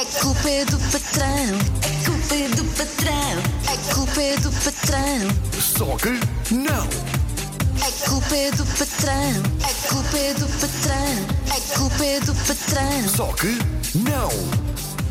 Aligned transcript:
A 0.00 0.04
culpa 0.18 0.48
é 0.48 0.64
do 0.64 0.78
patrão. 0.78 1.58
A 1.84 1.90
culpa 2.06 2.34
é 2.34 2.48
do 2.56 2.64
patrão. 2.64 3.36
A 3.68 3.76
culpa 3.94 4.22
é 4.22 4.34
do 4.38 4.50
patrão. 4.50 5.28
Só 5.60 5.94
que 5.98 6.18
não! 6.54 6.88
A 7.86 7.92
culpa 8.08 8.34
é 8.34 8.50
do 8.50 8.64
patrão. 8.64 9.42
A 9.62 9.74
culpa 9.92 10.16
é 10.16 10.32
do 10.32 10.48
patrão. 10.58 11.26
A 11.50 11.60
culpa 11.78 12.02
é 12.06 12.18
do 12.20 12.34
patrão. 12.34 13.08
Só 13.14 13.30
que 13.34 13.58
não! 13.98 14.30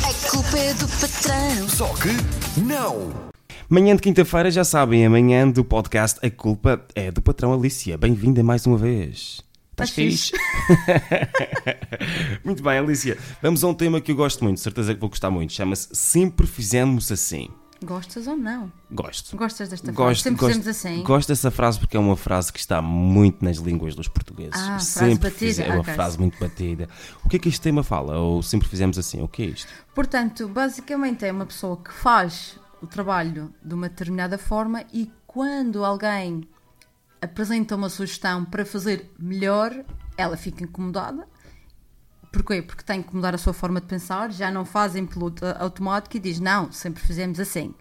A 0.10 0.14
culpa 0.32 0.58
é 0.58 0.74
do 0.74 0.88
patrão. 0.88 1.70
Só 1.70 1.94
que 1.94 2.18
não! 2.60 3.14
Manhã 3.70 3.96
de 3.96 4.02
quinta-feira, 4.02 4.50
já 4.50 4.64
sabem, 4.64 5.06
amanhã 5.06 5.48
do 5.48 5.64
podcast 5.64 6.18
A 6.26 6.32
Culpa 6.32 6.84
é 6.96 7.12
do 7.12 7.22
Patrão 7.22 7.54
Alicia. 7.54 7.96
Bem-vinda 7.96 8.42
mais 8.42 8.66
uma 8.66 8.76
vez. 8.76 9.48
Estás 9.80 9.92
Estás 9.92 9.92
fixe? 9.92 10.34
muito 12.50 12.64
bem, 12.64 12.78
Alicia. 12.80 13.18
Vamos 13.42 13.64
a 13.64 13.68
um 13.68 13.74
tema 13.74 14.02
que 14.02 14.12
eu 14.12 14.16
gosto 14.16 14.44
muito, 14.44 14.60
certeza 14.60 14.94
que 14.94 15.00
vou 15.00 15.10
gostar 15.10 15.30
muito. 15.30 15.54
Chama-se 15.54 15.88
Sempre 15.94 16.46
Fizemos 16.48 17.12
Assim. 17.12 17.50
Gostas 17.82 18.28
ou 18.28 18.36
não? 18.36 18.70
Gosto. 18.92 19.38
Gostas 19.38 19.70
desta 19.70 19.86
frase? 19.94 19.98
Gosto, 19.98 20.24
Sempre 20.24 20.40
gosto, 20.42 20.54
fizemos 20.58 20.68
assim? 20.68 21.02
gosto 21.04 21.28
dessa 21.30 21.50
frase 21.50 21.80
porque 21.80 21.96
é 21.96 22.00
uma 22.00 22.18
frase 22.18 22.52
que 22.52 22.60
está 22.60 22.82
muito 22.82 23.46
nas 23.46 23.56
línguas 23.56 23.96
dos 23.96 24.10
portugueses. 24.10 24.54
Ah, 24.56 24.66
frase 24.80 24.86
sempre 24.86 25.30
batida, 25.30 25.38
fize- 25.40 25.64
é 25.64 25.74
uma 25.74 25.84
frase 25.86 26.20
muito 26.20 26.38
batida. 26.38 26.90
O 27.24 27.30
que 27.30 27.38
é 27.38 27.40
que 27.40 27.48
este 27.48 27.62
tema 27.62 27.82
fala? 27.82 28.18
Ou 28.18 28.44
sempre 28.44 28.68
fizemos 28.68 28.98
assim? 28.98 29.22
O 29.22 29.30
que 29.30 29.44
é 29.44 29.46
isto? 29.46 29.72
Portanto, 29.96 30.46
basicamente 30.50 31.24
é 31.26 31.32
uma 31.32 31.46
pessoa 31.46 31.78
que 31.78 31.94
faz 31.94 32.60
o 32.82 32.88
trabalho 32.88 33.54
de 33.64 33.74
uma 33.74 33.88
determinada 33.88 34.38
forma 34.38 34.84
e 34.92 35.10
quando 35.26 35.86
alguém 35.86 36.44
apresenta 37.22 37.78
uma 37.78 37.88
sugestão 37.88 38.44
para 38.44 38.66
fazer 38.66 39.10
melhor, 39.18 39.74
ela 40.18 40.36
fica 40.36 40.66
incomodada. 40.66 41.26
Porquê? 42.32 42.62
Porque 42.62 42.84
tem 42.84 43.02
que 43.02 43.16
mudar 43.16 43.34
a 43.34 43.38
sua 43.38 43.54
forma 43.54 43.82
de 43.82 43.88
pensar, 43.88 44.32
já 44.32 44.52
não 44.52 44.64
faz 44.66 44.96
em 44.96 45.06
piloto 45.06 45.46
automático 45.58 46.16
e 46.18 46.20
diz 46.20 46.40
não, 46.40 46.72
sempre 46.72 47.04
fizemos 47.04 47.40
assim. 47.40 47.74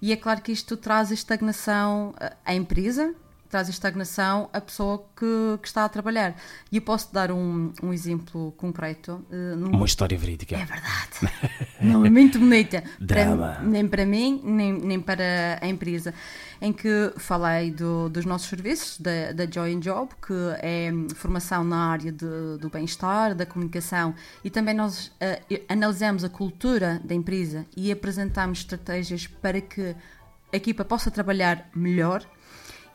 E 0.00 0.12
é 0.12 0.16
claro 0.16 0.40
que 0.40 0.50
isto 0.50 0.76
traz 0.76 1.10
estagnação 1.10 2.14
eh, 2.18 2.34
à 2.44 2.54
empresa, 2.54 3.14
traz 3.52 3.68
estagnação 3.68 4.48
à 4.50 4.62
pessoa 4.62 5.04
que, 5.14 5.58
que 5.60 5.68
está 5.68 5.84
a 5.84 5.88
trabalhar. 5.90 6.34
E 6.72 6.76
eu 6.76 6.82
posso 6.82 7.12
dar 7.12 7.30
um, 7.30 7.70
um 7.82 7.92
exemplo 7.92 8.52
concreto. 8.56 9.22
eh, 9.30 9.54
num- 9.54 9.76
Uma 9.76 9.84
história 9.84 10.16
verídica. 10.16 10.56
é 10.56 10.64
verdade. 10.64 11.34
Não 11.78 12.06
é 12.06 12.08
muito 12.08 12.38
bonita. 12.38 12.82
Drama. 12.98 13.36
Para- 13.56 13.62
nem 13.62 13.86
para 13.86 14.06
mim, 14.06 14.40
nem, 14.42 14.72
nem 14.72 14.98
para 14.98 15.58
a 15.60 15.66
empresa. 15.68 16.14
Em 16.62 16.72
que 16.72 17.12
falei 17.18 17.70
do- 17.70 18.08
dos 18.08 18.24
nossos 18.24 18.48
serviços, 18.48 18.98
da, 18.98 19.32
da 19.32 19.44
Joy 19.44 19.74
and 19.74 19.80
Job, 19.80 20.10
que 20.26 20.32
é 20.62 20.90
hum, 20.90 21.08
formação 21.14 21.62
na 21.62 21.90
área 21.90 22.10
de- 22.10 22.56
do 22.58 22.70
bem-estar, 22.70 23.34
da 23.34 23.44
comunicação, 23.44 24.14
e 24.42 24.48
também 24.48 24.74
nós 24.74 25.12
eh, 25.20 25.42
analisamos 25.68 26.24
a 26.24 26.28
cultura 26.30 27.02
da 27.04 27.14
empresa 27.14 27.66
e 27.76 27.92
apresentamos 27.92 28.60
estratégias 28.60 29.26
para 29.26 29.60
que 29.60 29.94
a 30.50 30.56
equipa 30.56 30.86
possa 30.86 31.10
trabalhar 31.10 31.68
melhor. 31.76 32.24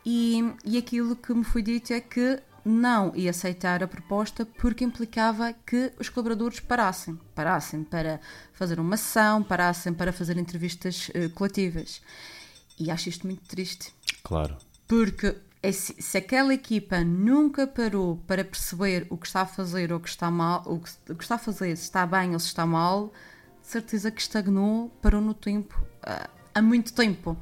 E, 0.09 0.53
e 0.63 0.77
aquilo 0.77 1.17
que 1.17 1.33
me 1.33 1.43
foi 1.43 1.61
dito 1.61 1.91
é 1.91 1.99
que 1.99 2.41
não 2.63 3.13
ia 3.13 3.31
aceitar 3.31 3.83
a 3.83 3.87
proposta 3.89 4.45
porque 4.45 4.85
implicava 4.85 5.51
que 5.51 5.91
os 5.99 6.07
colaboradores 6.07 6.61
parassem. 6.61 7.19
Parassem 7.35 7.83
para 7.83 8.21
fazer 8.53 8.79
uma 8.79 8.95
ação, 8.95 9.43
parassem 9.43 9.93
para 9.93 10.13
fazer 10.13 10.37
entrevistas 10.37 11.11
eh, 11.13 11.27
coletivas. 11.27 12.01
E 12.79 12.89
acho 12.89 13.09
isto 13.09 13.27
muito 13.27 13.41
triste. 13.49 13.93
Claro. 14.23 14.55
Porque 14.87 15.35
é 15.61 15.73
se, 15.73 16.17
aquela 16.17 16.53
equipa 16.53 17.03
nunca 17.03 17.67
parou 17.67 18.15
para 18.25 18.45
perceber 18.45 19.07
o 19.09 19.17
que 19.17 19.27
está 19.27 19.41
a 19.41 19.45
fazer 19.45 19.91
ou 19.91 19.97
o 19.97 20.01
que 20.01 20.07
está 20.07 20.31
mal, 20.31 20.63
o 20.65 20.79
que, 20.79 21.11
o 21.11 21.15
que 21.15 21.23
está 21.23 21.35
a 21.35 21.39
fazer, 21.39 21.75
se 21.75 21.83
está 21.83 22.05
bem 22.05 22.31
ou 22.31 22.39
se 22.39 22.47
está 22.47 22.65
mal, 22.65 23.11
de 23.61 23.67
certeza 23.67 24.09
que 24.09 24.21
estagnou, 24.21 24.87
parou 25.01 25.19
no 25.19 25.33
tempo, 25.33 25.77
ah, 26.01 26.29
há 26.55 26.61
muito 26.61 26.93
tempo. 26.93 27.35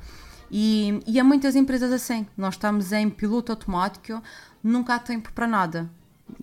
E, 0.57 1.01
e 1.05 1.19
há 1.19 1.23
muitas 1.23 1.53
empresas 1.53 1.91
assim. 1.91 2.25
Nós 2.37 2.53
estamos 2.53 2.93
em 2.93 3.09
piloto 3.09 3.51
automático, 3.51 4.23
nunca 4.63 4.95
há 4.95 4.99
tempo 4.99 5.29
para 5.33 5.45
nada. 5.45 5.89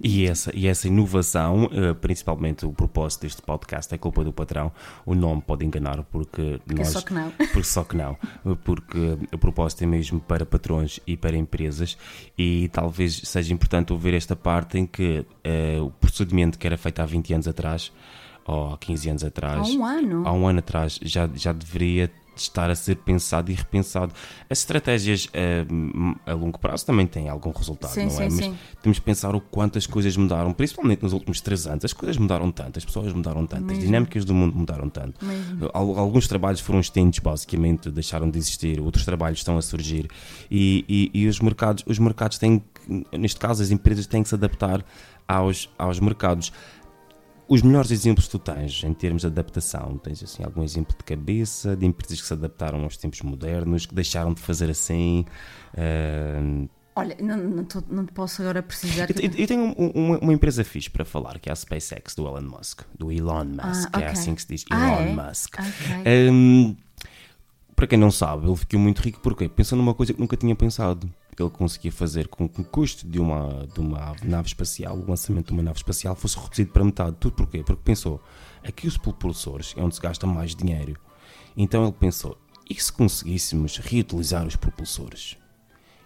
E 0.03 0.27
essa, 0.27 0.55
e 0.55 0.67
essa 0.67 0.87
inovação, 0.87 1.71
eh, 1.73 1.95
principalmente 1.95 2.67
o 2.67 2.73
propósito 2.73 3.23
deste 3.23 3.41
podcast, 3.41 3.93
é 3.95 3.97
culpa 3.97 4.23
do 4.23 4.31
patrão. 4.31 4.71
O 5.07 5.15
nome 5.15 5.41
pode 5.41 5.65
enganar 5.65 6.05
porque, 6.05 6.61
nós. 6.67 6.89
só 6.89 7.01
que 7.01 7.15
não. 7.15 7.31
Porque 7.41 7.65
só 7.65 7.85
que 7.85 7.97
não. 7.97 8.19
Porque 8.65 9.19
o 9.33 9.39
propósito 9.39 9.83
é 9.85 9.87
mesmo 9.87 10.21
para 10.21 10.45
patrões 10.45 11.01
e 11.07 11.17
para 11.17 11.35
empresas. 11.35 11.97
E 12.37 12.69
talvez 12.69 13.23
seja 13.25 13.55
importante 13.55 13.95
ouvir 13.95 14.13
esta 14.13 14.37
parte 14.37 14.79
em 14.79 14.85
que 14.87 15.25
eh, 15.43 15.79
o 15.81 15.91
procedimento 15.91 16.59
que 16.59 16.67
era 16.67 16.77
feito 16.77 17.01
há 17.01 17.07
20 17.07 17.33
anos 17.33 17.49
atrás, 17.49 17.91
ou 18.45 18.75
há 18.75 18.79
15 18.79 19.09
anos 19.09 19.25
atrás. 19.25 19.69
Há 19.69 19.73
um 19.73 19.85
ano? 19.87 20.23
Há 20.29 20.33
um 20.33 20.47
ano 20.47 20.59
atrás 20.59 21.01
já, 21.03 21.27
já 21.35 21.53
deveria 21.53 22.11
estar 22.35 22.71
a 22.71 22.75
ser 22.75 22.97
pensado 22.97 23.51
e 23.51 23.55
repensado. 23.55 24.13
As 24.49 24.59
estratégias 24.61 25.29
eh, 25.33 25.65
a 26.27 26.33
longo 26.35 26.59
prazo 26.59 26.87
também 26.87 27.07
têm 27.07 27.29
algum 27.29 27.51
resultado, 27.51 27.91
Sim, 27.93 28.07
não 28.07 28.09
é? 28.09 28.11
sim, 28.11 28.25
Mas 28.25 28.35
sim. 28.35 28.59
temos 28.83 28.99
que 28.99 29.05
pensar 29.05 29.35
o 29.35 29.41
quanto 29.41 29.79
as 29.79 29.87
coisas 29.87 30.17
mudaram, 30.17 30.53
principalmente 30.53 31.03
nos 31.03 31.13
últimos 31.13 31.41
três 31.41 31.67
anos. 31.67 31.85
As 31.85 31.93
coisas 31.93 32.17
mudaram 32.17 32.51
tanto, 32.51 32.79
as 32.79 32.85
pessoas 32.85 33.13
mudaram 33.13 33.47
tanto, 33.47 33.65
as 33.65 33.69
Mesmo. 33.73 33.83
dinâmicas 33.85 34.25
do 34.25 34.35
mundo 34.35 34.57
mudaram 34.57 34.89
tanto. 34.89 35.25
Mesmo. 35.25 35.71
Al- 35.73 35.99
Alguns 35.99 36.27
trabalhos 36.27 36.61
foram 36.61 36.81
extintos, 36.81 37.19
basicamente, 37.19 37.91
deixaram 37.91 38.29
de 38.31 38.39
existir, 38.39 38.81
outros 38.81 39.05
trabalhos 39.05 39.39
estão 39.41 39.57
a 39.59 39.63
surgir 39.63 40.09
e, 40.51 40.85
e- 41.15 41.23
e 41.23 41.27
os 41.29 41.39
mercados, 41.41 41.85
os 41.87 41.99
mercados 41.99 42.39
têm 42.39 42.63
neste 43.13 43.39
caso, 43.39 43.63
as 43.63 43.71
empresas 43.71 44.07
têm 44.07 44.23
que 44.23 44.29
se 44.29 44.35
adaptar 44.35 44.85
aos, 45.29 45.69
aos 45.79 46.01
mercados. 46.01 46.53
Os 47.53 47.61
melhores 47.61 47.91
exemplos 47.91 48.25
que 48.27 48.31
tu 48.33 48.39
tens 48.39 48.83
em 48.83 48.95
termos 48.95 49.21
de 49.21 49.27
adaptação, 49.27 49.99
tens 49.99 50.23
assim 50.23 50.43
algum 50.43 50.63
exemplo 50.63 50.97
de 50.97 51.05
cabeça, 51.05 51.77
de 51.77 51.85
empresas 51.85 52.19
que 52.21 52.27
se 52.27 52.33
adaptaram 52.33 52.83
aos 52.83 52.97
tempos 52.97 53.21
modernos, 53.21 53.85
que 53.85 53.95
deixaram 53.95 54.33
de 54.33 54.41
fazer 54.41 54.71
assim. 54.71 55.27
ah, 55.77 56.67
Olha, 56.95 57.17
não, 57.21 57.37
não, 57.37 57.65
tô- 57.65 57.83
não 57.91 58.05
te 58.07 58.13
posso 58.13 58.41
agora 58.43 58.63
precisar. 58.63 59.09
eu, 59.11 59.17
eu- 59.23 59.31
eu 59.37 59.47
tenho 59.47 59.63
um- 59.79 59.91
uma, 59.95 60.19
uma 60.19 60.33
empresa 60.33 60.63
fixe 60.65 60.89
para 60.91 61.05
falar, 61.05 61.39
que 61.39 61.49
é 61.49 61.53
a 61.53 61.57
SpaceX 61.57 62.15
do 62.15 62.27
Elon 62.27 62.43
Musk, 62.43 62.83
do 62.99 63.11
Elon 63.13 63.45
Musk, 63.45 63.89
Ah, 63.93 64.01
é 64.01 64.05
ok. 64.09 64.13
assim 64.13 64.35
que 64.35 64.43
se 64.43 64.49
diz, 64.49 64.65
Ah, 64.71 64.77
Elon 64.77 65.03
é? 65.09 65.13
Musk. 65.29 65.55
Ok. 65.59 66.31
Hum, 66.33 66.77
para 67.77 67.87
quem 67.87 67.99
não 67.99 68.11
sabe, 68.11 68.47
ele 68.47 68.57
ficou 68.57 68.79
muito 68.81 69.01
rico 69.01 69.21
porque 69.21 69.49
pensou 69.49 69.77
numa 69.77 69.95
coisa 69.95 70.13
que 70.15 70.21
nunca 70.21 70.37
tinha 70.37 70.55
pensado. 70.55 71.11
Ele 71.39 71.51
conseguia 71.51 71.91
fazer 71.91 72.29
com 72.29 72.47
que 72.49 72.61
o 72.61 72.65
custo 72.65 73.09
de 73.09 73.19
uma, 73.19 73.67
de 73.73 73.81
uma 73.81 74.15
nave 74.23 74.49
espacial, 74.49 74.97
o 74.97 75.09
lançamento 75.09 75.47
de 75.47 75.53
uma 75.55 75.63
nave 75.63 75.79
espacial, 75.79 76.15
fosse 76.15 76.39
reduzido 76.39 76.71
para 76.73 76.85
metade. 76.85 77.17
Tudo 77.19 77.35
porquê? 77.35 77.63
Porque 77.65 77.83
pensou, 77.83 78.23
aqui 78.63 78.87
os 78.87 78.99
propulsores 78.99 79.75
é 79.77 79.83
onde 79.83 79.95
se 79.95 80.01
gasta 80.01 80.27
mais 80.27 80.55
dinheiro. 80.55 80.95
Então 81.57 81.85
ele 81.85 81.93
pensou, 81.93 82.37
e 82.69 82.75
se 82.75 82.93
conseguíssemos 82.93 83.79
reutilizar 83.79 84.47
os 84.47 84.57
propulsores? 84.57 85.37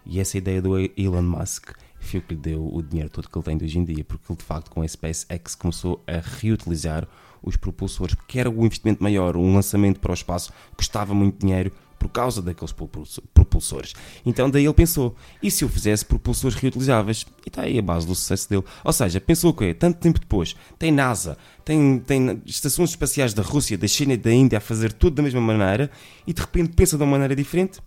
E 0.05 0.19
essa 0.19 0.37
ideia 0.37 0.61
do 0.61 0.77
Elon 0.77 1.21
Musk 1.21 1.71
foi 1.99 2.19
o 2.19 2.23
que 2.23 2.33
lhe 2.33 2.39
deu 2.39 2.73
o 2.73 2.81
dinheiro 2.81 3.09
todo 3.09 3.29
que 3.29 3.37
ele 3.37 3.43
tem 3.43 3.57
hoje 3.61 3.79
em 3.79 3.83
dia, 3.83 4.03
porque 4.03 4.31
ele 4.31 4.37
de 4.37 4.45
facto 4.45 4.71
com 4.71 4.81
a 4.81 4.87
SpaceX 4.87 5.55
começou 5.55 6.03
a 6.07 6.19
reutilizar 6.39 7.07
os 7.43 7.57
propulsores, 7.57 8.15
porque 8.15 8.39
era 8.39 8.49
o 8.49 8.65
investimento 8.65 9.03
maior, 9.03 9.35
um 9.35 9.53
lançamento 9.53 9.99
para 9.99 10.11
o 10.11 10.13
espaço 10.13 10.51
custava 10.75 11.13
muito 11.13 11.39
dinheiro 11.45 11.71
por 11.97 12.09
causa 12.09 12.41
daqueles 12.41 12.71
propulso- 12.71 13.21
propulsores. 13.33 13.93
Então 14.25 14.49
daí 14.49 14.65
ele 14.65 14.73
pensou, 14.73 15.15
e 15.41 15.49
se 15.49 15.63
eu 15.63 15.69
fizesse 15.69 16.05
propulsores 16.05 16.55
reutilizáveis? 16.57 17.25
E 17.45 17.49
está 17.49 17.63
aí 17.63 17.77
a 17.79 17.81
base 17.81 18.05
do 18.05 18.13
sucesso 18.15 18.49
dele. 18.49 18.63
Ou 18.83 18.93
seja, 18.93 19.19
pensou 19.19 19.51
o 19.51 19.53
quê? 19.53 19.73
Tanto 19.73 19.99
tempo 19.99 20.19
depois, 20.19 20.55
tem 20.77 20.91
NASA, 20.91 21.37
tem, 21.65 21.99
tem 21.99 22.41
estações 22.45 22.91
espaciais 22.91 23.33
da 23.33 23.41
Rússia, 23.43 23.77
da 23.77 23.87
China 23.87 24.13
e 24.13 24.17
da 24.17 24.31
Índia 24.31 24.57
a 24.57 24.61
fazer 24.61 24.93
tudo 24.93 25.15
da 25.15 25.23
mesma 25.23 25.41
maneira, 25.41 25.89
e 26.25 26.33
de 26.33 26.41
repente 26.41 26.73
pensa 26.75 26.97
de 26.97 27.03
uma 27.03 27.11
maneira 27.11 27.35
diferente, 27.35 27.79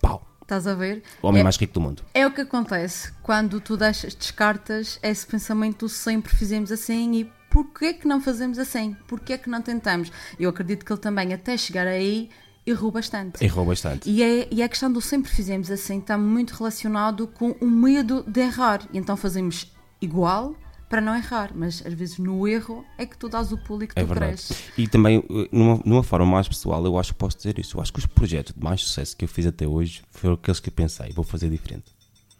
pau, 0.00 0.26
Estás 0.42 0.66
a 0.66 0.74
ver? 0.74 1.02
o 1.22 1.26
homem 1.28 1.40
É- 1.40 1.42
mais 1.42 1.56
rico 1.56 1.72
do 1.72 1.80
mundo. 1.80 2.02
É 2.12 2.26
o 2.26 2.30
que 2.30 2.42
acontece 2.42 3.10
quando 3.22 3.60
tu 3.60 3.76
deixas, 3.78 4.14
descartas 4.14 4.98
esse 5.02 5.26
pensamento 5.26 5.86
do 5.86 5.88
sempre 5.88 6.36
fizemos 6.36 6.70
assim 6.70 7.14
e 7.14 7.32
porquê 7.50 7.94
que 7.94 8.06
não 8.06 8.20
fazemos 8.20 8.58
assim? 8.58 8.94
Porquê 9.08 9.38
que 9.38 9.48
não 9.48 9.62
tentamos? 9.62 10.12
Eu 10.38 10.50
acredito 10.50 10.84
que 10.84 10.92
ele 10.92 11.00
também, 11.00 11.32
até 11.32 11.56
chegar 11.56 11.86
aí, 11.86 12.28
errou 12.66 12.90
bastante. 12.90 13.44
Errou 13.44 13.64
bastante. 13.66 14.08
E, 14.10 14.22
é, 14.22 14.48
e 14.50 14.62
a 14.62 14.68
questão 14.68 14.92
do 14.92 15.00
sempre 15.00 15.30
fizemos 15.30 15.70
assim 15.70 15.98
está 15.98 16.16
muito 16.18 16.52
relacionado 16.52 17.26
com 17.26 17.50
o 17.60 17.66
medo 17.66 18.24
de 18.26 18.40
errar. 18.40 18.86
E 18.92 18.98
então 18.98 19.16
fazemos 19.16 19.72
igual 20.00 20.54
para 20.88 21.00
não 21.00 21.16
errar, 21.16 21.50
mas 21.54 21.82
às 21.84 21.92
vezes 21.94 22.18
no 22.18 22.46
erro 22.46 22.84
é 22.98 23.04
que 23.06 23.16
tu 23.18 23.28
dás 23.28 23.50
o 23.50 23.58
pulo 23.58 23.82
e 23.82 23.86
que 23.88 23.98
É 23.98 24.02
tu 24.02 24.06
verdade. 24.06 24.32
cresces. 24.32 24.58
E 24.78 24.86
também, 24.86 25.24
eh, 25.28 25.48
numa, 25.50 25.80
numa 25.84 26.02
forma 26.02 26.26
mais 26.26 26.46
pessoal, 26.46 26.84
eu 26.84 26.96
acho 26.98 27.12
que 27.12 27.18
posso 27.18 27.36
dizer 27.36 27.58
isso. 27.58 27.76
Eu 27.76 27.82
acho 27.82 27.92
que 27.92 27.98
os 27.98 28.06
projetos 28.06 28.54
de 28.54 28.62
mais 28.62 28.80
sucesso 28.82 29.16
que 29.16 29.24
eu 29.24 29.28
fiz 29.28 29.46
até 29.46 29.66
hoje 29.66 30.02
foram 30.10 30.34
aqueles 30.34 30.60
que 30.60 30.68
eu 30.68 30.72
pensei, 30.72 31.10
vou 31.12 31.24
fazer 31.24 31.48
diferente. 31.50 31.86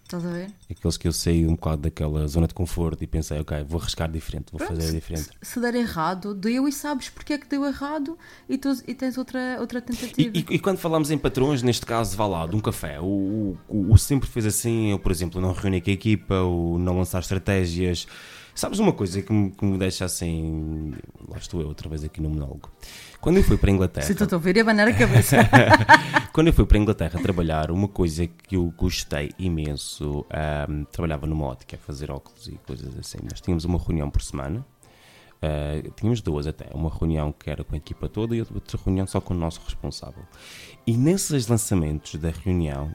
Estás 0.04 0.24
a 0.24 0.28
ver? 0.30 0.50
Aqueles 0.70 0.96
que 0.98 1.08
eu 1.08 1.12
saí 1.12 1.46
um 1.46 1.52
bocado 1.54 1.82
daquela 1.82 2.26
zona 2.28 2.46
de 2.46 2.52
conforto 2.54 3.02
e 3.02 3.06
pensei, 3.06 3.40
ok, 3.40 3.64
vou 3.64 3.80
arriscar 3.80 4.10
diferente, 4.10 4.46
vou 4.52 4.60
fazer 4.64 4.92
diferente. 4.92 5.30
Se 5.40 5.58
der 5.58 5.74
errado, 5.74 6.34
deu 6.34 6.68
e 6.68 6.72
sabes 6.72 7.08
porque 7.08 7.32
é 7.32 7.38
que 7.38 7.48
deu 7.48 7.64
errado 7.64 8.16
e, 8.48 8.58
tu, 8.58 8.70
e 8.86 8.94
tens 8.94 9.16
outra, 9.16 9.56
outra 9.60 9.78
E, 9.78 9.82
tentativa. 9.82 10.30
e- 10.36 10.54
e 10.56 10.58
quando 10.58 10.76
falamos 10.78 11.10
em 11.10 11.16
patrões, 11.16 11.62
neste 11.62 11.86
caso, 11.86 12.16
vá 12.16 12.26
lá, 12.26 12.46
de 12.46 12.54
um 12.54 12.60
café, 12.60 13.00
o, 13.00 13.56
o, 13.66 13.92
o 13.92 13.96
sempre 13.98 14.28
fez 14.28 14.44
assim, 14.44 14.90
eu, 14.90 14.98
por 14.98 15.10
exemplo, 15.10 15.40
não 15.40 15.52
reunir 15.52 15.80
com 15.80 15.90
a 15.90 15.94
equipa, 15.94 16.34
o 16.42 16.78
não 16.78 16.98
lançar 16.98 17.20
estratégias. 17.20 18.06
Sabes 18.54 18.78
uma 18.78 18.92
coisa 18.92 19.20
que 19.20 19.32
me, 19.32 19.50
que 19.50 19.64
me 19.64 19.76
deixa 19.76 20.04
assim. 20.04 20.94
Lá 21.28 21.38
estou 21.38 21.60
eu 21.60 21.68
outra 21.68 21.88
vez 21.88 22.04
aqui 22.04 22.22
no 22.22 22.30
monólogo. 22.30 22.70
Quando 23.20 23.38
eu 23.38 23.42
fui 23.42 23.56
para 23.56 23.70
a 23.70 23.72
Inglaterra. 23.72 24.06
Se 24.06 24.14
tu 24.14 24.26
te 24.26 24.34
ouvir, 24.34 24.58
abanar 24.60 24.86
a 24.86 24.92
cabeça. 24.92 25.38
Quando 26.32 26.48
eu 26.48 26.52
fui 26.52 26.66
para 26.66 26.78
a 26.78 26.80
Inglaterra 26.80 27.20
trabalhar, 27.20 27.70
uma 27.70 27.88
coisa 27.88 28.26
que 28.26 28.56
eu 28.56 28.72
gostei 28.76 29.30
imenso, 29.38 30.24
ahm, 30.30 30.84
trabalhava 30.92 31.26
numa 31.26 31.46
ótica, 31.46 31.76
a 31.76 31.78
fazer 31.78 32.10
óculos 32.10 32.48
e 32.48 32.52
coisas 32.66 32.96
assim. 32.98 33.18
Nós 33.22 33.40
tínhamos 33.40 33.64
uma 33.64 33.78
reunião 33.78 34.10
por 34.10 34.22
semana, 34.22 34.64
ah, 35.42 35.90
tínhamos 35.96 36.20
duas 36.20 36.46
até, 36.46 36.66
uma 36.74 36.90
reunião 36.90 37.32
que 37.32 37.50
era 37.50 37.62
com 37.62 37.74
a 37.74 37.78
equipa 37.78 38.08
toda 38.08 38.34
e 38.34 38.40
outra 38.40 38.78
reunião 38.84 39.06
só 39.06 39.20
com 39.20 39.34
o 39.34 39.36
nosso 39.36 39.60
responsável. 39.64 40.22
E 40.86 40.96
nesses 40.96 41.46
lançamentos 41.46 42.14
da 42.16 42.30
reunião, 42.30 42.94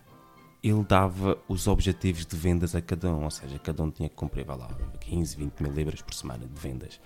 ele 0.64 0.84
dava 0.84 1.38
os 1.48 1.68
objetivos 1.68 2.26
de 2.26 2.36
vendas 2.36 2.76
a 2.76 2.82
cada 2.82 3.10
um, 3.10 3.24
ou 3.24 3.32
seja, 3.32 3.58
cada 3.60 3.82
um 3.82 3.90
tinha 3.90 4.10
que 4.10 4.16
cumprir, 4.16 4.46
vai 4.46 4.58
lá, 4.58 4.68
15, 5.00 5.38
20 5.38 5.60
mil 5.62 5.72
libras 5.72 6.02
por 6.02 6.14
semana 6.14 6.46
de 6.46 6.62
vendas. 6.62 7.00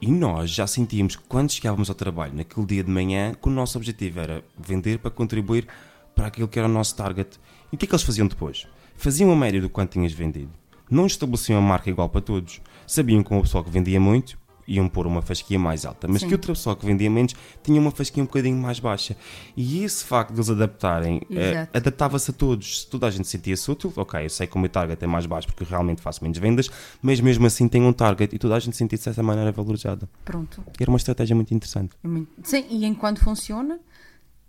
E 0.00 0.10
nós 0.10 0.50
já 0.50 0.66
sentíamos 0.66 1.14
que 1.14 1.22
quando 1.24 1.50
chegávamos 1.50 1.90
ao 1.90 1.94
trabalho, 1.94 2.34
naquele 2.34 2.66
dia 2.66 2.82
de 2.82 2.90
manhã, 2.90 3.34
que 3.34 3.48
o 3.48 3.52
nosso 3.52 3.76
objetivo 3.76 4.20
era 4.20 4.42
vender 4.58 4.98
para 4.98 5.10
contribuir 5.10 5.68
para 6.14 6.28
aquilo 6.28 6.48
que 6.48 6.58
era 6.58 6.66
o 6.66 6.72
nosso 6.72 6.96
target. 6.96 7.38
E 7.70 7.74
o 7.74 7.78
que 7.78 7.84
é 7.84 7.88
que 7.88 7.94
eles 7.94 8.02
faziam 8.02 8.26
depois? 8.26 8.66
Faziam 8.96 9.30
a 9.30 9.36
média 9.36 9.60
do 9.60 9.68
quanto 9.68 9.92
tinhas 9.92 10.12
vendido. 10.12 10.50
Não 10.90 11.06
estabeleciam 11.06 11.58
a 11.58 11.62
marca 11.62 11.90
igual 11.90 12.08
para 12.08 12.22
todos. 12.22 12.62
Sabiam 12.86 13.22
que 13.22 13.30
uma 13.30 13.42
pessoa 13.42 13.62
que 13.62 13.70
vendia 13.70 14.00
muito 14.00 14.38
iam 14.70 14.88
pôr 14.88 15.06
uma 15.06 15.20
fasquia 15.20 15.58
mais 15.58 15.84
alta, 15.84 16.06
mas 16.06 16.20
Sim. 16.20 16.28
que 16.28 16.34
outra 16.34 16.52
pessoa 16.52 16.76
que 16.76 16.86
vendia 16.86 17.10
menos 17.10 17.34
tinha 17.62 17.80
uma 17.80 17.90
fasquia 17.90 18.22
um 18.22 18.26
bocadinho 18.26 18.56
mais 18.56 18.78
baixa. 18.78 19.16
E 19.56 19.82
esse 19.82 20.04
facto 20.04 20.30
de 20.30 20.36
eles 20.36 20.48
adaptarem, 20.48 21.20
eh, 21.28 21.66
adaptava-se 21.74 22.30
a 22.30 22.34
todos. 22.34 22.82
Se 22.82 22.86
toda 22.86 23.08
a 23.08 23.10
gente 23.10 23.26
sentia-se 23.26 23.68
útil, 23.68 23.92
ok, 23.96 24.24
eu 24.24 24.30
sei 24.30 24.46
que 24.46 24.56
o 24.56 24.60
meu 24.60 24.68
target 24.68 25.02
é 25.02 25.06
mais 25.08 25.26
baixo 25.26 25.48
porque 25.48 25.64
realmente 25.64 26.00
faço 26.00 26.22
menos 26.22 26.38
vendas, 26.38 26.70
mas 27.02 27.20
mesmo 27.20 27.46
assim 27.46 27.66
tem 27.66 27.82
um 27.82 27.92
target 27.92 28.34
e 28.34 28.38
toda 28.38 28.54
a 28.54 28.60
gente 28.60 28.76
sentia-se 28.76 29.06
dessa 29.06 29.22
maneira 29.22 29.50
valorizada. 29.50 30.08
Pronto. 30.24 30.62
Era 30.78 30.88
uma 30.88 30.98
estratégia 30.98 31.34
muito 31.34 31.52
interessante. 31.52 31.96
É 32.04 32.08
Sim, 32.44 32.64
e 32.70 32.84
enquanto 32.84 33.24
funciona, 33.24 33.80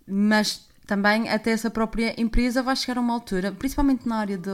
mas 0.08 0.68
também 0.86 1.30
até 1.30 1.52
essa 1.52 1.72
própria 1.72 2.14
empresa 2.22 2.62
vai 2.62 2.76
chegar 2.76 3.00
a 3.00 3.02
uma 3.02 3.14
altura, 3.14 3.52
principalmente 3.52 4.08
na 4.08 4.18
área, 4.18 4.38
do, 4.38 4.52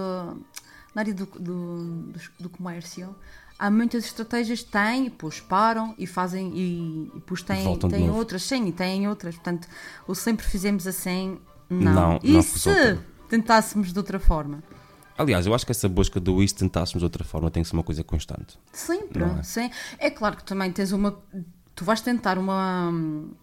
na 0.95 1.01
área 1.01 1.13
do, 1.13 1.25
do, 1.25 2.11
do, 2.11 2.19
do 2.39 2.49
comércio, 2.49 3.13
há 3.57 3.71
muitas 3.71 4.05
estratégias 4.05 4.61
que 4.61 4.71
têm, 4.71 5.05
depois 5.05 5.39
param 5.39 5.95
e 5.97 6.05
fazem, 6.05 6.51
e, 6.55 7.07
e 7.07 7.11
depois 7.15 7.41
têm, 7.41 7.63
Voltam 7.63 7.89
têm 7.89 8.09
outras, 8.09 8.43
sim, 8.43 8.67
e 8.67 8.71
têm 8.71 9.07
outras. 9.07 9.35
Portanto, 9.35 9.67
o 10.07 10.13
sempre 10.13 10.45
fizemos 10.45 10.85
assim, 10.85 11.39
não. 11.69 11.93
Não, 11.93 12.19
e 12.23 12.33
não 12.33 12.41
se 12.41 12.69
resulta. 12.69 13.03
tentássemos 13.29 13.91
de 13.91 13.99
outra 13.99 14.19
forma? 14.19 14.63
Aliás, 15.17 15.47
eu 15.47 15.53
acho 15.53 15.65
que 15.65 15.71
essa 15.71 15.89
busca 15.89 16.19
do 16.19 16.47
se 16.47 16.53
tentássemos 16.53 16.99
de 17.01 17.05
outra 17.05 17.23
forma 17.23 17.49
tem 17.49 17.63
que 17.63 17.69
ser 17.69 17.75
uma 17.75 17.83
coisa 17.83 18.03
constante. 18.03 18.59
Sempre, 18.71 19.23
é? 19.23 19.43
sim. 19.43 19.71
É 19.97 20.11
claro 20.11 20.37
que 20.37 20.43
também 20.43 20.71
tens 20.71 20.91
uma. 20.91 21.17
Tu 21.73 21.83
vais 21.83 22.01
tentar 22.01 22.37
uma, 22.37 22.91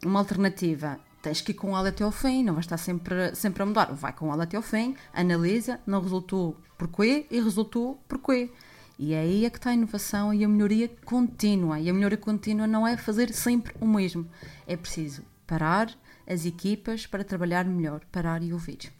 uma 0.05 0.19
alternativa, 0.20 0.99
tens 1.20 1.40
que 1.40 1.52
ir 1.52 1.55
com 1.55 1.76
ela 1.76 1.88
até 1.88 2.05
ao 2.05 2.12
fim, 2.12 2.44
não 2.44 2.55
vais 2.55 2.64
estar 2.64 2.76
sempre, 2.76 3.34
sempre 3.34 3.62
a 3.62 3.66
mudar. 3.66 3.93
Vai 3.93 4.12
com 4.12 4.32
ela 4.32 4.44
até 4.44 4.56
ao 4.56 4.62
fim, 4.62 4.94
analisa, 5.12 5.81
não 5.87 6.00
resultou 6.00 6.56
porquê 6.78 7.26
e 7.31 7.40
resultou 7.40 8.00
porquê. 8.08 8.52
E 8.99 9.12
é 9.12 9.20
aí 9.20 9.44
é 9.44 9.50
que 9.50 9.58
está 9.58 9.70
a 9.70 9.75
inovação 9.75 10.32
e 10.32 10.44
a 10.44 10.49
melhoria 10.49 10.88
contínua. 11.05 11.81
E 11.81 11.91
a 11.91 11.93
melhoria 11.93 12.19
contínua 12.19 12.67
não 12.67 12.87
é 12.87 12.96
fazer 12.96 13.32
sempre 13.32 13.75
o 13.81 13.87
mesmo. 13.87 14.26
É 14.67 14.76
preciso 14.76 15.23
parar 15.46 15.91
as 16.26 16.46
equipas 16.46 17.06
para 17.06 17.25
trabalhar 17.25 17.64
melhor, 17.64 18.00
parar 18.11 18.43
e 18.43 18.52
ouvir. 18.52 18.93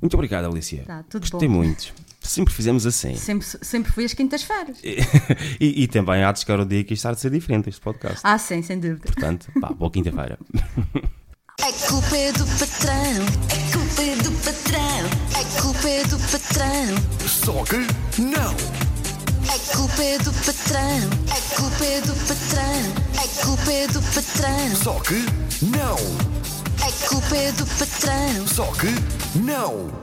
Muito 0.00 0.14
obrigado, 0.14 0.46
Alicia. 0.46 0.84
Tá, 0.84 1.02
tudo 1.08 1.22
Gostei 1.28 1.48
bom. 1.48 1.56
muito. 1.56 1.92
Sempre 2.20 2.52
fizemos 2.52 2.86
assim. 2.86 3.14
Sempre, 3.16 3.46
sempre 3.62 3.92
foi 3.92 4.04
às 4.04 4.14
quintas-feiras. 4.14 4.78
e, 5.60 5.82
e 5.82 5.88
também 5.88 6.22
há 6.22 6.30
de 6.32 6.40
chegar 6.40 6.60
o 6.60 6.66
dia 6.66 6.84
que 6.84 6.94
isto 6.94 7.06
há 7.06 7.12
de 7.12 7.20
ser 7.20 7.30
diferente, 7.30 7.68
este 7.68 7.80
podcast. 7.80 8.20
Ah, 8.22 8.38
sim, 8.38 8.62
sem 8.62 8.78
dúvida. 8.78 9.00
Portanto, 9.00 9.50
pá, 9.60 9.68
boa 9.74 9.90
quinta-feira. 9.90 10.38
É 11.62 11.72
culpa 11.88 12.16
é 12.16 12.32
do 12.32 12.46
patrão, 12.46 13.24
é 13.50 13.72
culpa 13.72 14.02
é 14.02 14.16
do 14.16 14.32
patrão, 14.44 15.06
é 15.38 15.60
culpa 15.60 15.88
é 15.88 16.04
do 16.04 16.18
patrão, 16.18 17.28
Só 17.28 17.64
que 17.64 18.20
não. 18.20 18.89
É 19.52 19.58
culpa 19.76 20.02
é 20.02 20.18
do 20.18 20.32
patrão, 20.32 21.10
é 21.34 21.56
culpa 21.56 21.84
é 21.84 22.00
do 22.02 22.14
patrão, 22.26 23.22
é 23.22 23.44
culpa 23.44 23.72
é 23.72 23.86
do 23.88 24.02
patrão, 24.02 24.76
Só 24.76 25.00
que 25.00 25.26
não. 25.64 25.96
é 26.86 27.08
culpa 27.08 27.36
é 27.36 27.52
do 27.52 27.66
patrão. 27.66 28.46
Só 28.46 28.66
que 28.72 29.38
não. 29.38 30.00